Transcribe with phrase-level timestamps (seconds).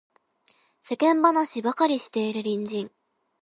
[0.81, 2.91] 世間話ばかりしている隣人